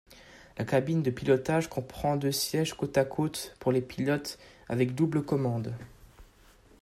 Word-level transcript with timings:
La 0.57 0.65
cabine 0.65 1.03
de 1.03 1.11
pilotage 1.11 1.69
comprend 1.69 2.15
deux 2.17 2.31
sièges 2.31 2.73
côte-à-côte 2.73 3.55
pour 3.59 3.71
les 3.71 3.81
pilotes, 3.83 4.39
avec 4.67 4.95
double 4.95 5.21
commande. 5.23 5.75